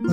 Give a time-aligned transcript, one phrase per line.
[0.00, 0.04] ス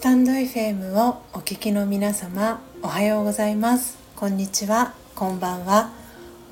[0.00, 3.98] タンド FM をお聞きの皆様おはようございます。
[4.14, 4.94] こんにちは。
[5.16, 5.90] こんばんは。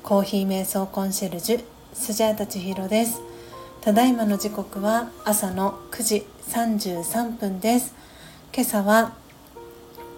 [0.03, 3.21] コーヒー瞑想コンシェルジュスジャータ千尋です。
[3.79, 7.95] ただいまの時刻は朝の9時33分です。
[8.53, 9.13] 今朝は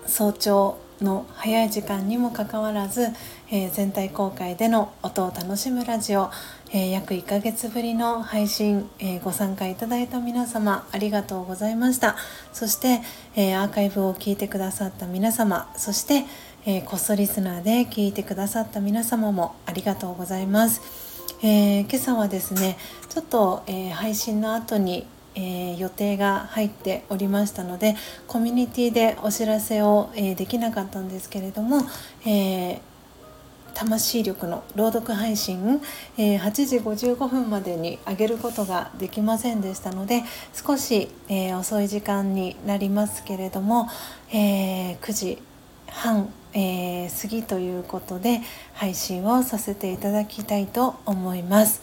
[0.08, 3.10] 早朝の早い時間にもかかわらず、
[3.56, 6.30] えー、全体公開での音を楽しむラジオ、
[6.74, 12.18] えー、約1ヶ月ぶりの配信、えー、ご参加いただいた皆様ありがとうございました。
[12.52, 13.00] そして、
[13.38, 16.26] えアーカイブを聞いてくださった皆様そして、
[16.66, 20.82] えこっそリスナーで聞いてくださった皆様もありがとうございます、
[21.42, 22.78] え今朝はですね
[23.08, 31.82] ちょっと、え配信の後にえー、予定が入っておりましたのでコミュニティでお知らせを、えー、できなかったんですけれども、
[32.26, 32.80] えー、
[33.76, 35.82] 魂力の朗読配信、
[36.18, 43.90] え8時55分までに上げることができませんでしたので少し、え遅い時間になりますけれども、
[44.32, 45.38] え9時
[45.88, 48.42] 半、え過ぎということで
[48.74, 51.82] 配信をさせていただきたいと思います。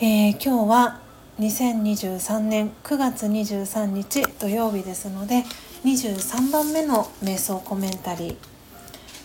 [0.00, 1.00] え今日は
[1.38, 5.44] 2023年9月23日土曜日ですので
[5.84, 8.36] 23番目の瞑想コメンタリー「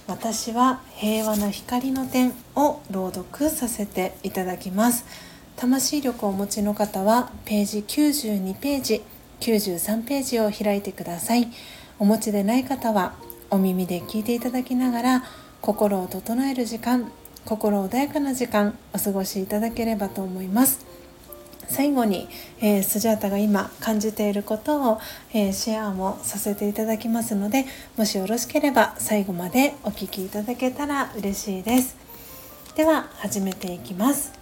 [0.07, 5.05] 私は平和な光の点」を朗読させていただきます。
[5.55, 9.03] 魂力をお持ちの方はページ92ページ
[9.39, 11.51] 93ページを開いてください。
[11.99, 13.13] お持ちでない方は
[13.49, 15.23] お耳で聞いていただきながら
[15.61, 17.11] 心を整える時間
[17.45, 20.90] 心穏やかな時間お過ごしいただければと思います。
[21.71, 22.27] 最後に、
[22.59, 24.99] えー、スジャータが今感じていることを、
[25.33, 27.65] えー、シェアもさせていただきますので
[27.97, 31.95] もしよろしければ最後までお聴きいただけたら嬉しいです。
[32.75, 34.33] では始めていきます。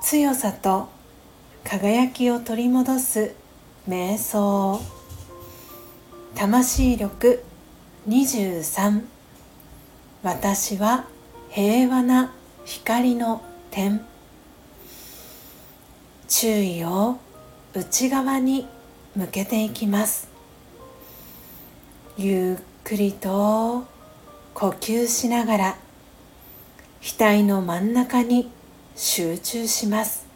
[0.00, 0.88] 強さと
[1.64, 3.34] 輝きを取り戻す
[3.88, 4.80] 瞑想。
[6.36, 7.42] 魂力
[8.08, 9.02] 23
[10.22, 11.06] 私は
[11.50, 12.32] 平和な
[12.64, 14.07] 光の点
[16.28, 17.18] 注意を
[17.74, 18.68] 内側に
[19.16, 20.28] 向けていきます。
[22.18, 23.86] ゆっくりと
[24.52, 25.76] 呼吸しながら
[27.00, 28.50] 額の真ん中に
[28.94, 30.26] 集中します。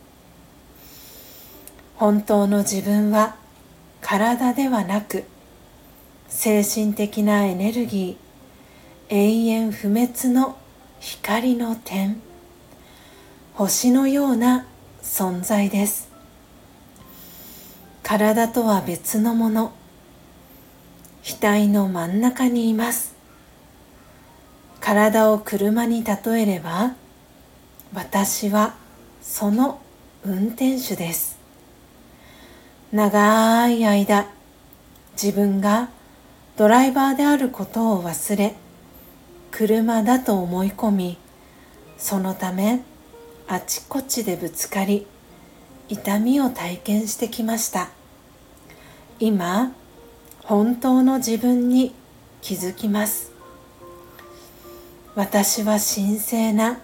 [1.97, 3.37] 本当の自分は
[4.01, 5.25] 体ではなく
[6.27, 10.57] 精神的なエネルギー永遠不滅の
[11.01, 12.21] 光の点
[13.53, 14.67] 星のような
[15.03, 16.11] 存在です。
[18.03, 19.73] 体とは別のもの。
[21.25, 23.15] 額の真ん中にいます。
[24.81, 26.95] 体を車に例えれば
[27.95, 28.75] 私は
[29.21, 29.81] その
[30.25, 31.39] 運転手です。
[32.93, 34.27] 長い間
[35.21, 35.89] 自分が
[36.57, 38.55] ドライバーであることを忘れ
[39.51, 41.19] 車だと思い込み
[41.97, 42.83] そのため
[43.53, 45.07] あちこちでぶつかり
[45.91, 47.91] 痛みを体験してきました。
[49.21, 49.75] 今
[50.45, 51.95] 本当の自分に
[52.41, 53.31] 気づきます。
[55.15, 56.81] 私は神聖な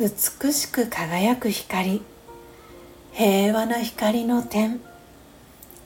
[0.00, 2.02] 美しく輝く光
[3.12, 4.80] 平和な光の点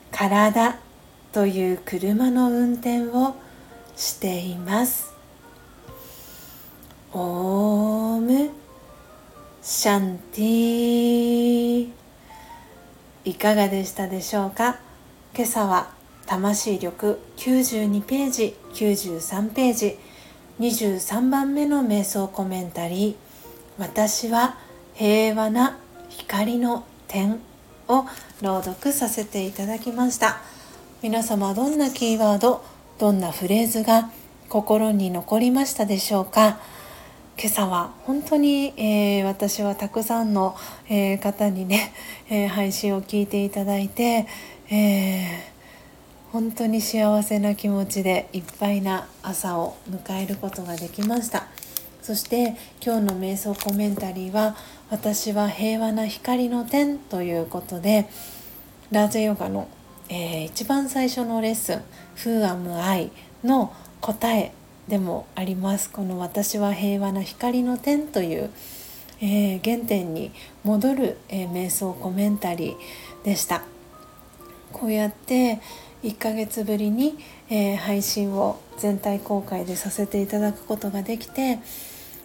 [0.09, 0.79] 体
[1.31, 3.35] という車の運転を
[3.95, 5.13] しています。
[7.13, 8.49] オーム
[9.71, 11.89] シャンティ
[13.23, 14.79] いかがでしたでしょうか？
[15.35, 15.91] 今朝は
[16.25, 19.99] 魂力92ページ93ページ
[20.59, 23.15] 23番目の瞑想コメンタリー
[23.77, 24.57] 「私は
[24.95, 25.77] 平和な
[26.09, 27.39] 光の点」
[27.87, 28.05] を
[28.41, 30.41] 朗読させていただきました。
[31.03, 32.63] 皆様どんなキーワード
[32.97, 34.09] どんなフレーズが
[34.49, 36.57] 心に残りましたでしょうか？
[37.41, 40.57] 今朝は本当に、えー、私はたくさんの、
[40.89, 41.93] えー、方にね、
[42.29, 44.27] えー、配信を聞いていただいて、
[44.69, 45.49] え
[46.33, 51.47] 本当に幸せな気持ちでいっぱいな朝を迎えることができました
[52.03, 52.55] そして
[52.85, 54.55] 今日の瞑想コメンタリーは
[54.91, 58.09] 「私は平和な光の点」ということで
[58.91, 59.67] ラージェヨガの、
[60.09, 61.81] え一番最初のレッスン
[62.17, 63.11] 「Who am I?」
[63.43, 64.51] の答え
[64.89, 65.89] でもあります。
[65.91, 68.49] この「私は平和な光の点」という、
[69.21, 70.31] えー、原点に
[70.63, 73.61] 戻る、えー、瞑想コメンタリーでした。
[74.73, 75.59] こうやって
[76.03, 77.17] 1ヶ月ぶりに、
[77.49, 81.59] えー、配信を全体公開でさせていただくことができて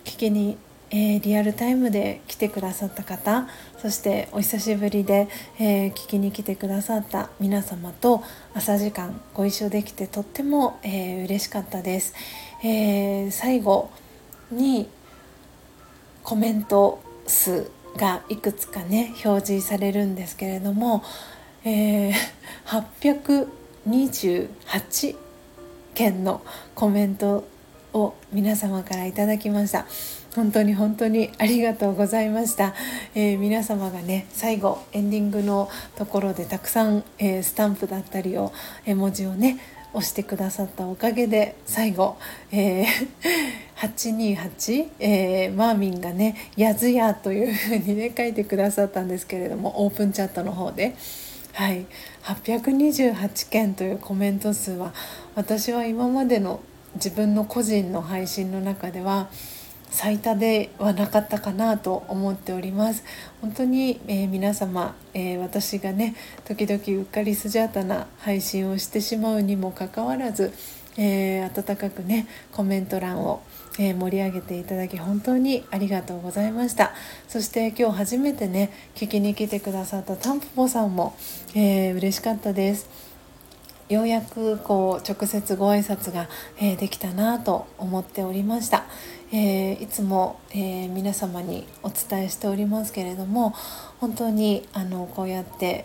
[0.04, 0.56] 聞きに、
[0.96, 3.48] えー、リアルタイムで来てくださった方
[3.78, 5.26] そしてお久しぶりで、
[5.58, 8.22] えー、聞きに来てくださった皆様と
[8.54, 12.14] 朝時間ご一緒できてとっても、えー、嬉しかったです、
[12.62, 13.90] えー、最後
[14.52, 14.88] に
[16.22, 21.02] コメント数がいくつかね表示されるんですけれども、
[21.64, 22.14] えー、
[23.84, 25.16] 828
[25.94, 26.40] 件の
[26.76, 27.48] コメント
[27.92, 29.86] を皆様からいただきました。
[30.34, 32.74] 本当に本当にありがとうございました、
[33.14, 38.52] えー、皆様がね最後エンディングのところでたくさん、えー、スタンプだったりを
[38.84, 39.60] 絵文字をね
[39.92, 42.16] 押してくださったおかげで最後、
[42.50, 42.86] えー、
[43.78, 50.94] 828、えー、マーミンがね「やずや」というふうにね書いてくださったんですけれどもオープンチャットの方で。
[51.54, 51.86] はい、
[52.24, 54.92] 828件というコメント数は
[55.36, 56.58] 私は今までの
[56.96, 59.28] 自分の個人の配信の中では
[59.94, 63.04] 最多ではなかったかなと思っております。
[63.40, 70.52] 本当に、えー、皆様、えー、私がね時々うっかりスジャータな配信をしてしまうにもかかわらず、
[70.96, 73.42] えー、温かくねコメント欄を、
[73.78, 76.92] え盛り上げていただき本当にありがとうございました。
[77.28, 81.14] そして今日初めてね聞きに来てくださったタンポポさんも、
[81.54, 83.13] えー、嬉しかったです。
[83.88, 86.28] ようやくこう直接ご挨拶が、
[86.58, 88.84] えー、できたなと思っておりました、
[89.30, 93.50] えー、いつも、えー、皆様にお伝えしておりますけれども
[94.00, 95.84] 本当にあのこうやって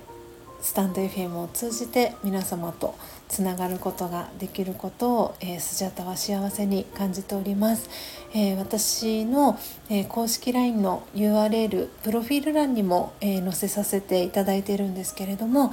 [0.61, 2.95] スタンド FM を通じて皆様と
[3.29, 7.89] つながることができることを、えー、スジャタは幸せに感じております、
[8.33, 9.57] えー、私の、
[9.89, 15.71] えー、公式 LINE の URL プロフィール欄にも、え載せさせていただいているんですけれども、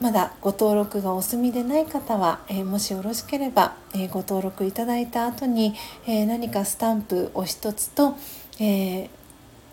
[0.00, 5.74] まだご登録がお済みでない方は、えー、もしよろしければ、えー、ご登録いただいた後に、
[6.06, 8.16] えー、何かスタンプを一つと、
[8.60, 9.10] え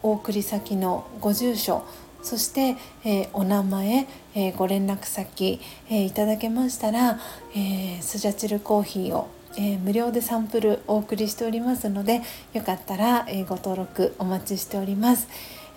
[0.04, 1.84] お送り先のご住所
[2.22, 7.20] そして、えお名前、えご連絡先、えいただけましたら、
[7.56, 9.28] えスジャチルコーヒーを
[9.58, 12.22] え、無料でサンプルお送りしておりますので
[12.54, 15.28] よかったら、え、ご登録お待ちしております。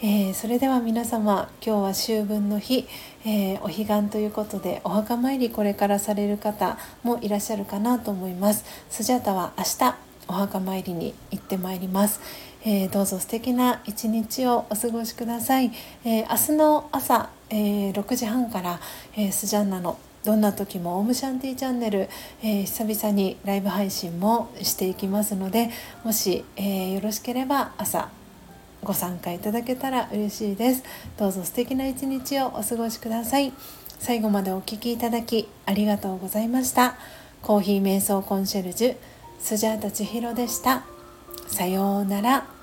[0.01, 2.87] えー、それでは皆様今日は秋分の日、
[3.27, 8.65] えー、お彼岸ということでお墓参りこれからされる方もいらっしゃるかなと思います。
[8.91, 9.97] スジャタは明日
[10.29, 12.21] お墓参りに行ってまいります、
[12.65, 15.73] えー、どうぞ素敵な一日をお過ごしください、
[16.05, 18.79] え明日の朝、え6時半から、
[19.17, 22.09] えスジャンナのどんな時もオムシャンティチャンネル、
[22.43, 25.71] えー、久々にライブ配信もしていきますので
[26.05, 28.11] もし、えー、よろしければ朝
[28.83, 30.83] ご参加いただけたら嬉しいです。
[31.17, 33.53] どうぞ素敵な一日をお過ごしください。
[33.99, 36.97] 最後までお聴きいただきありがとうございました。
[37.43, 38.97] コーヒー瞑想コンシェルジュ
[39.41, 40.85] スジャータ千尋でした。
[41.47, 42.58] さようなら。